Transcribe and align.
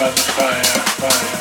but 0.00 0.18
fire, 0.18 0.64
fire. 0.96 1.39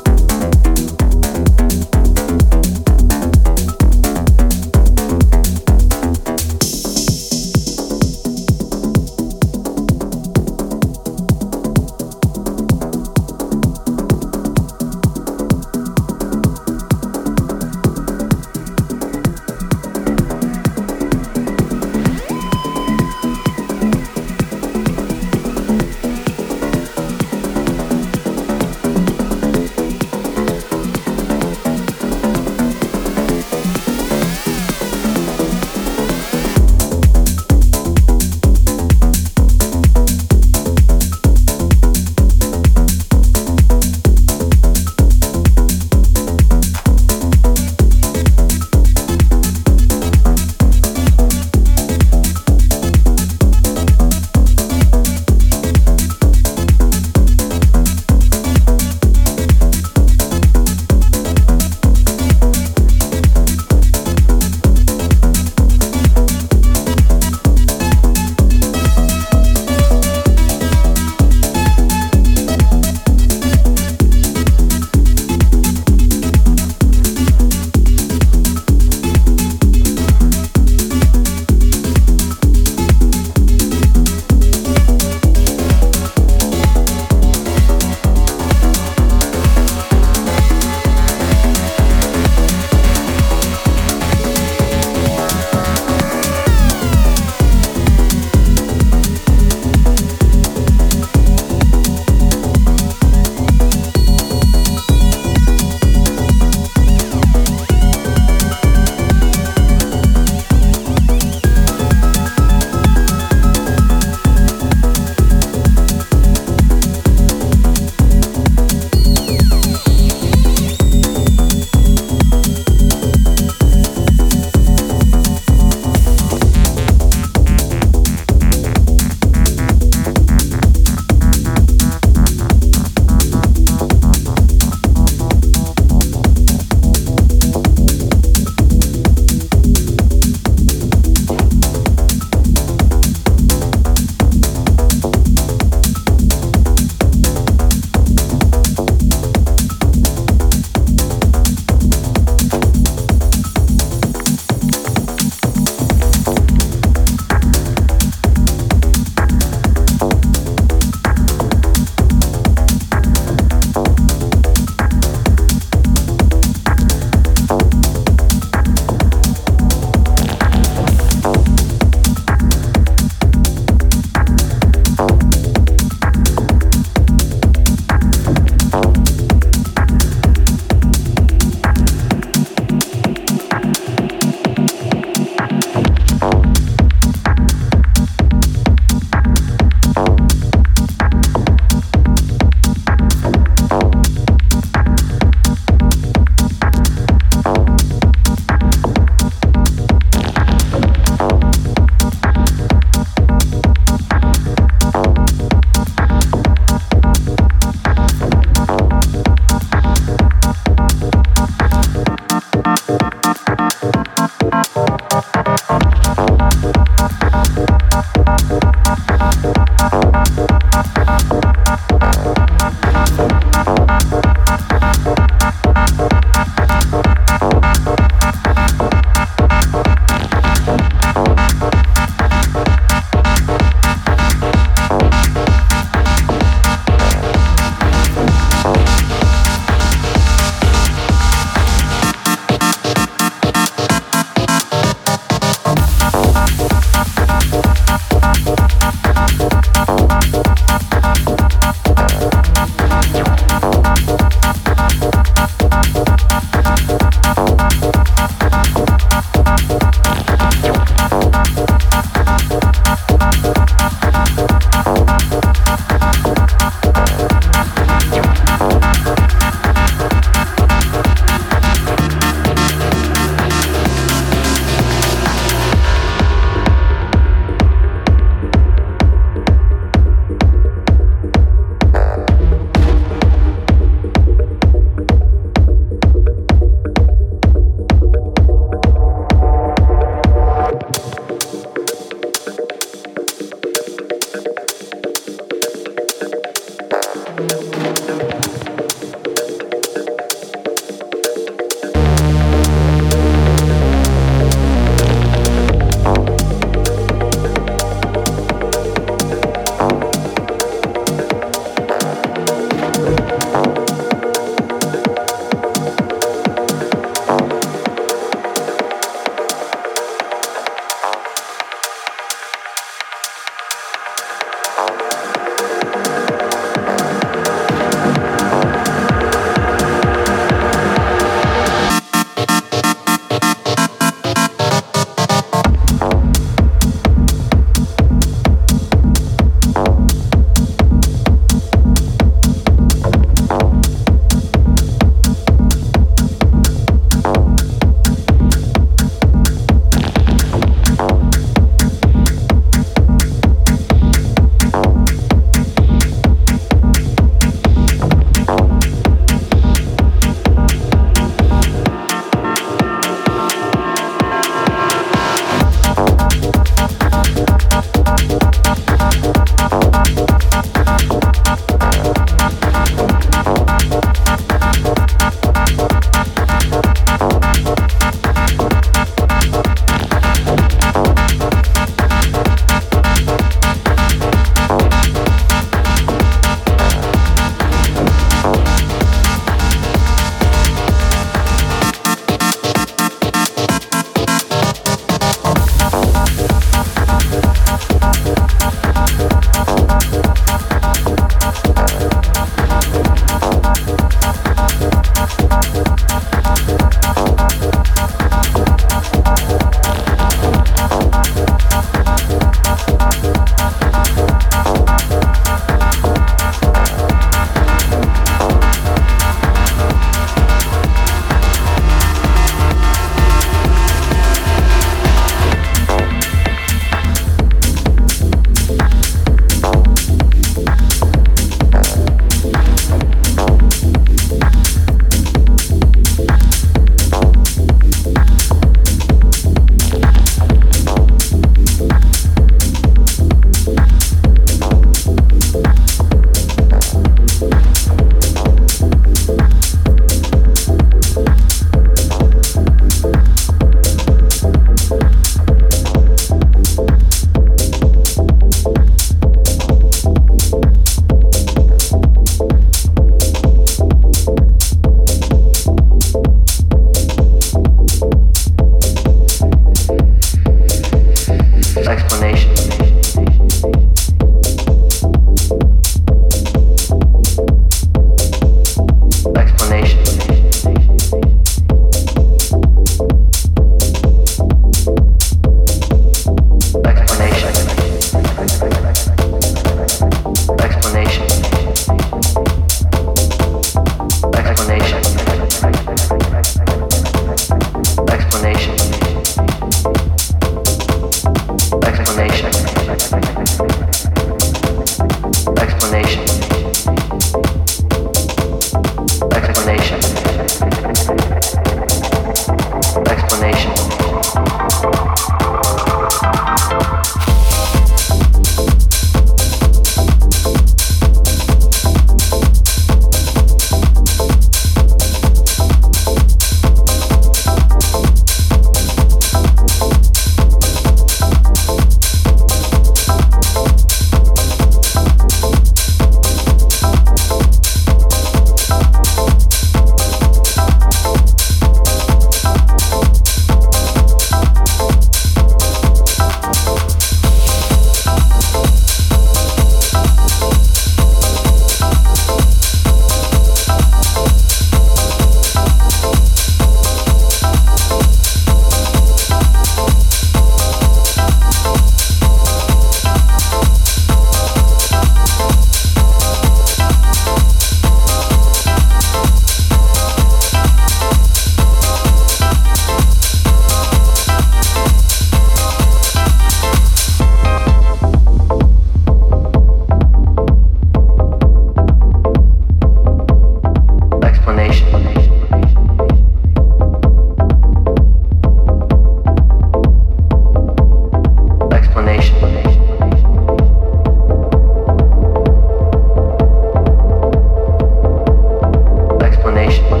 Explanation. 599.31 600.00